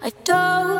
[0.00, 0.71] I don't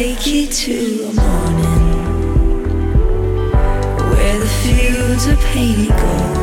[0.00, 1.88] take you to a morning
[4.10, 6.38] where the fields are painted gold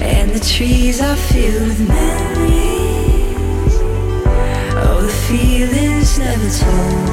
[0.00, 3.34] and the trees are filled with memories
[4.74, 7.07] of the feelings never told.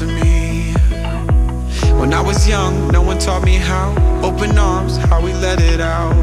[0.00, 0.72] to me.
[2.00, 3.90] When I was young, no one taught me how.
[4.22, 6.16] Open arms, how we let it out.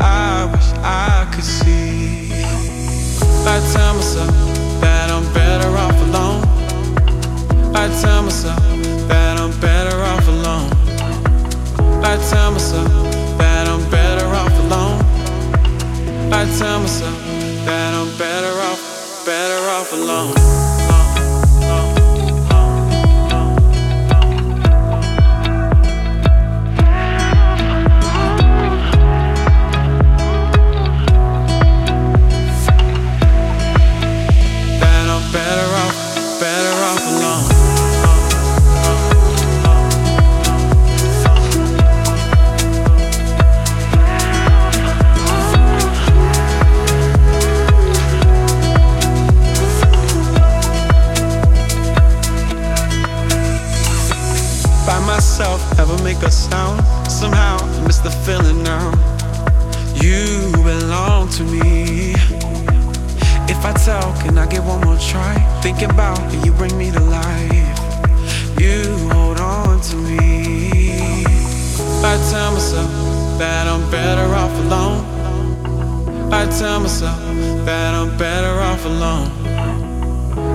[0.00, 2.32] I wish I could see.
[3.46, 4.34] I tell myself
[4.80, 6.42] that I'm better off alone.
[7.76, 8.58] I tell myself
[9.06, 10.70] that I'm better off alone.
[12.02, 12.88] I tell myself
[13.38, 14.98] that I'm better off alone.
[16.32, 17.16] I tell myself
[17.64, 21.01] that I'm better off, better off alone.
[57.22, 57.56] somehow.
[57.78, 58.90] I miss the feeling now.
[59.94, 62.14] You belong to me.
[63.52, 65.34] If I tell, can I get one more try?
[65.62, 67.78] Think about how you bring me to life.
[68.58, 68.78] You
[69.14, 71.24] hold on to me.
[72.10, 72.90] I tell myself
[73.38, 75.02] that I'm better off alone.
[76.32, 77.20] I tell myself
[77.68, 79.30] that I'm better off alone.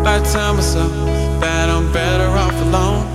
[0.06, 0.92] I tell myself
[1.40, 3.06] that I'm better off alone.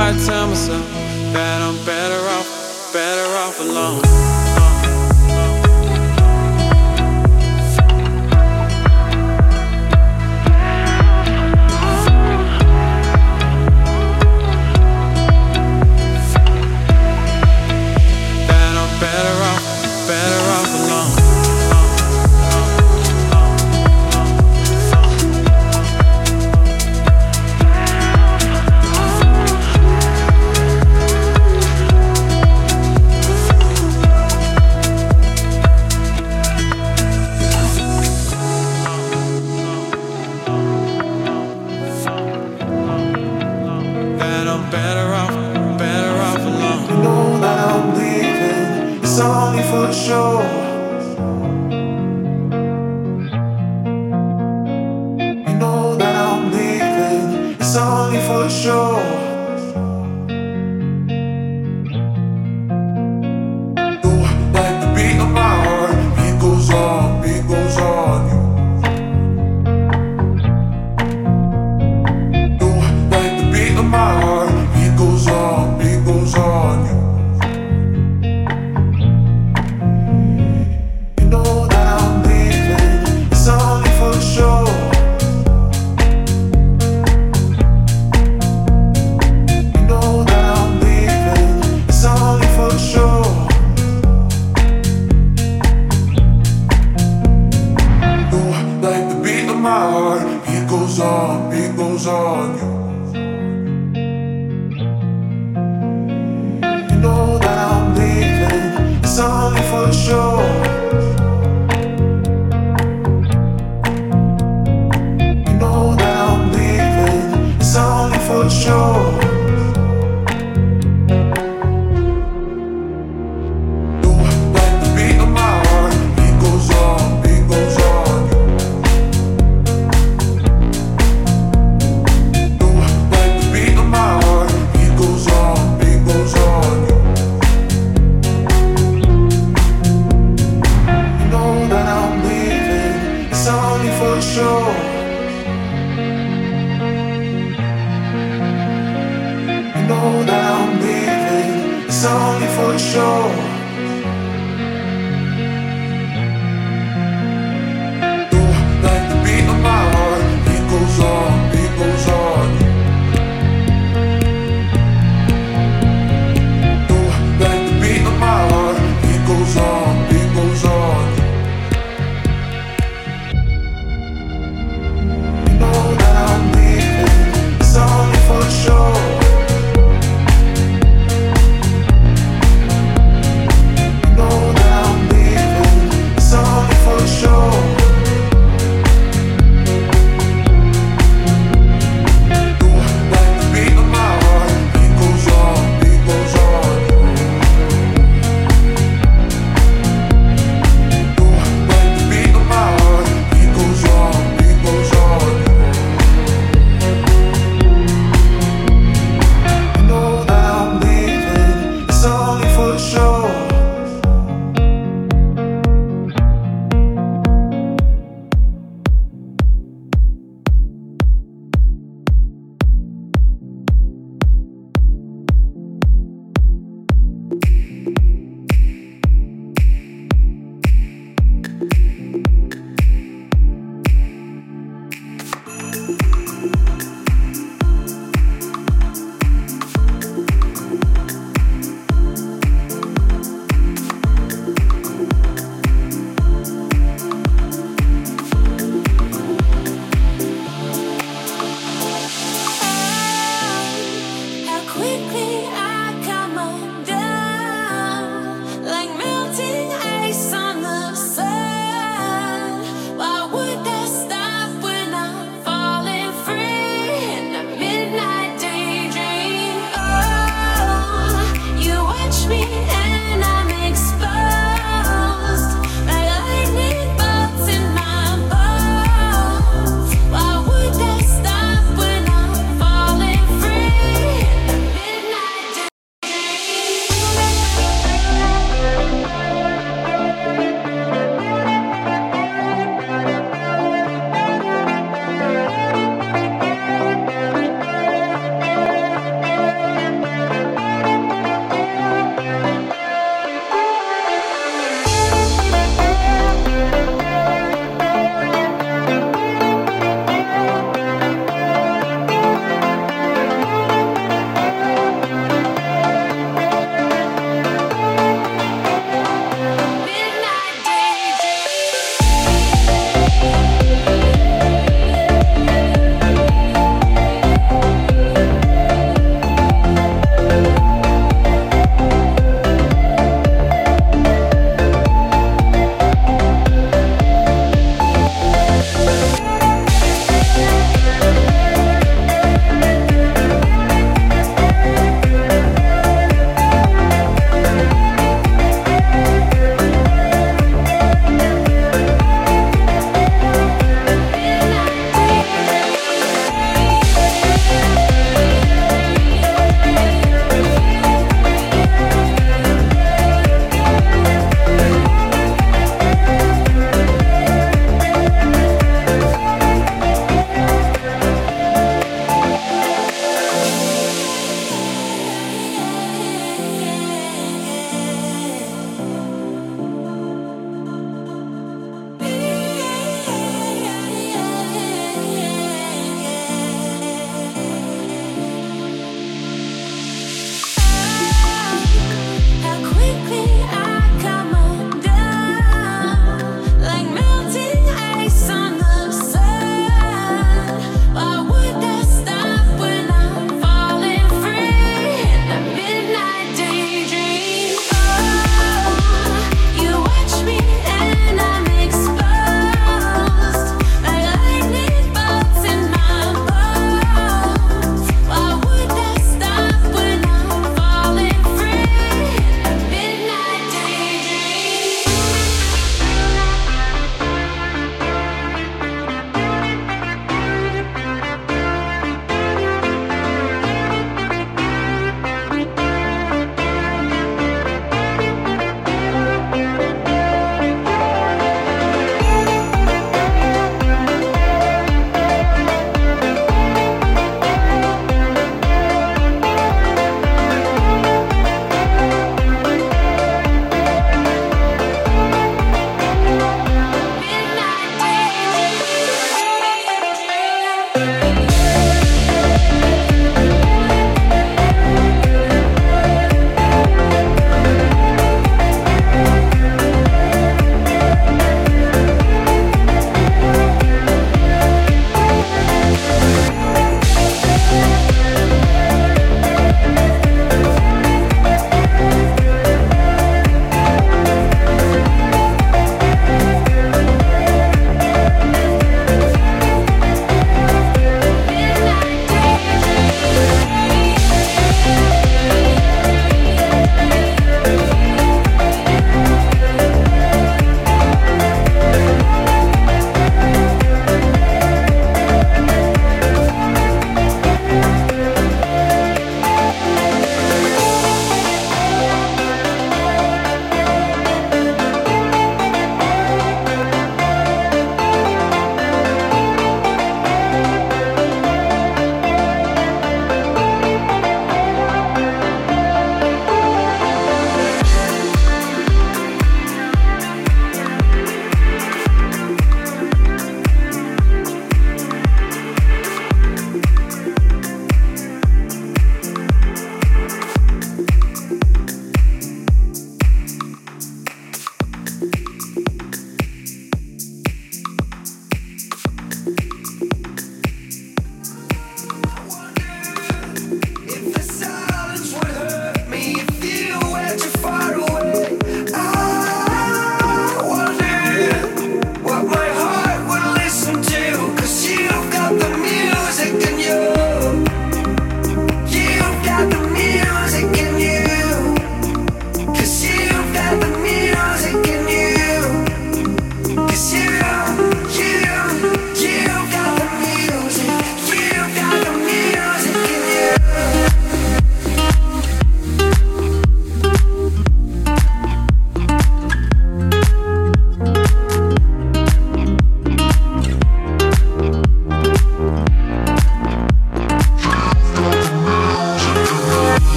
[0.00, 1.01] I tell myself
[1.32, 4.41] that I'm better off, better off alone.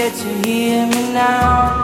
[0.00, 1.79] Get to hear me now.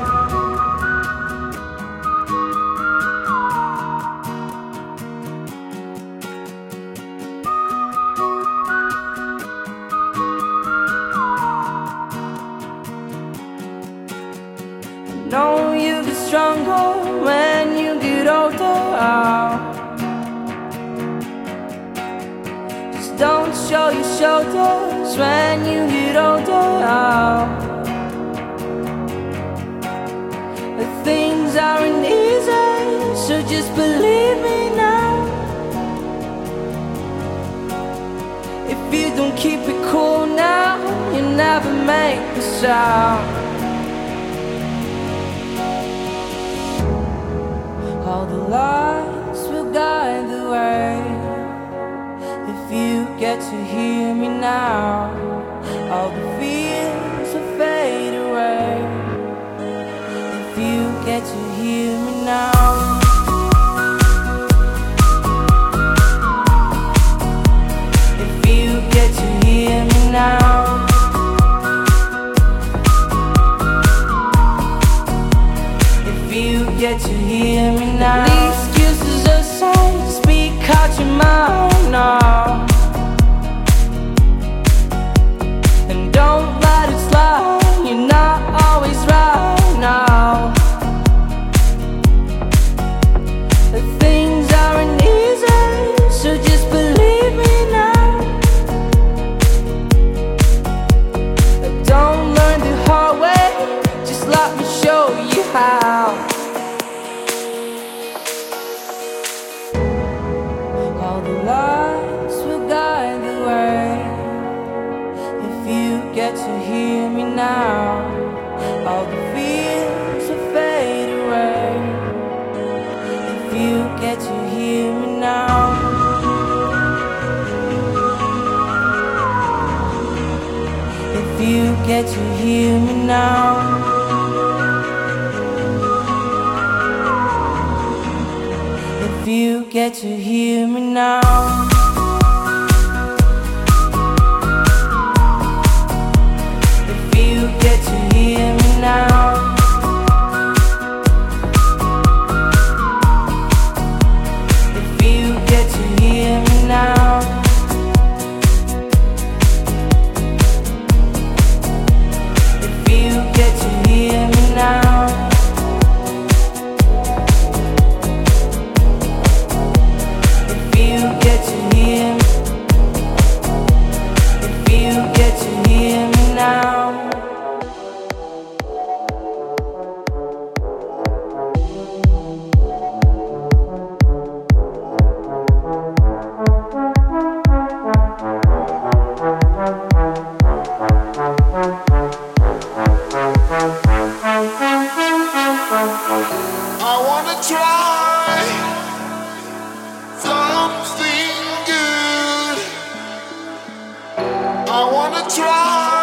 [205.10, 205.95] wanna try.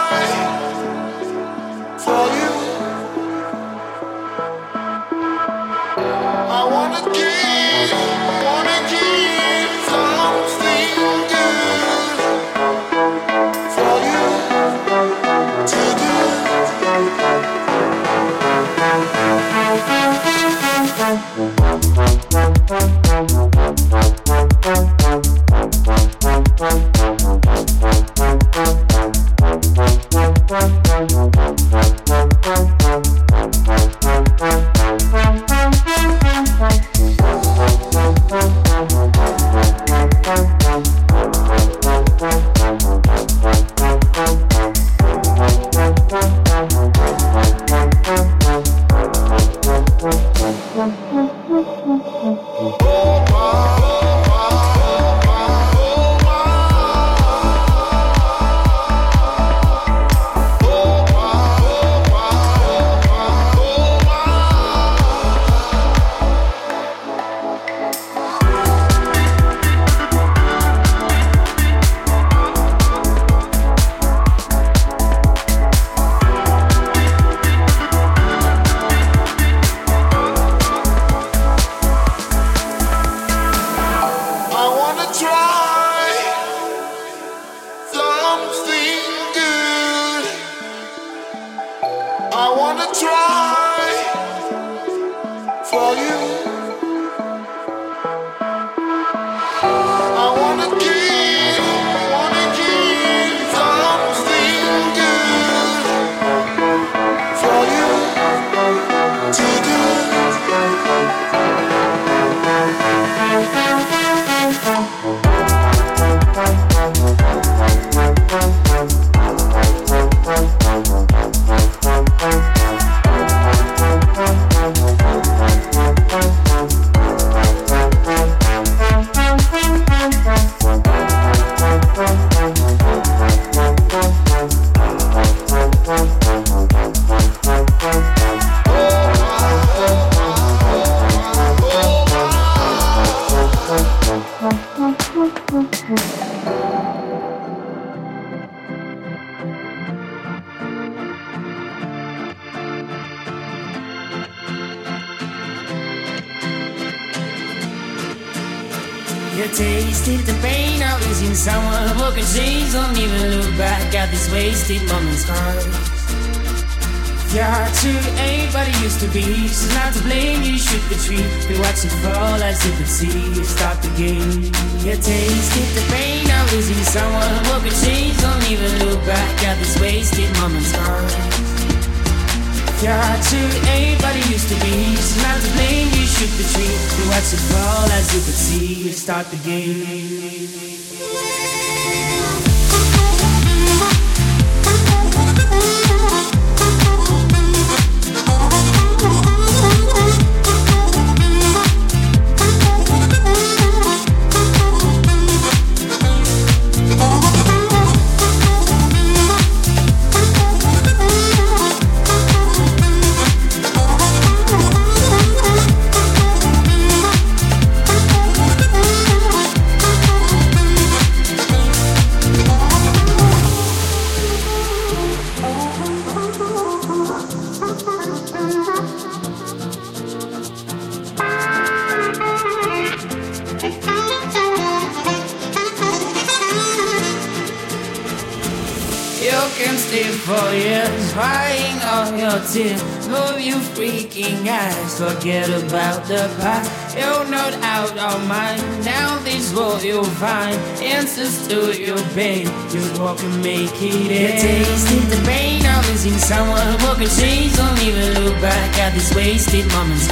[245.23, 246.95] Forget about the past.
[246.95, 248.61] You're not out of mind.
[248.85, 250.55] Now this world you'll find.
[250.81, 252.45] Answers to your pain.
[252.69, 254.41] Just walk and make it end.
[254.41, 257.55] Tasted the pain of losing someone who can change.
[257.55, 260.07] Don't even look back at these wasted moments.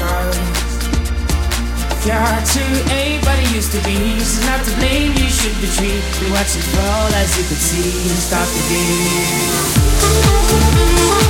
[2.06, 2.64] Got to
[2.98, 3.96] ain't but it used to be.
[4.18, 5.14] She's not to blame.
[5.14, 6.04] You should be treated.
[6.22, 8.10] We watch it fall as you could see.
[8.28, 8.62] Stop the
[11.14, 11.21] game.